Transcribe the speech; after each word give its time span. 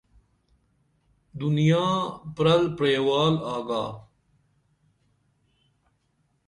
دنیا 1.39 1.87
پرل 2.35 2.63
پریوال 2.77 3.33
آگا 3.55 3.85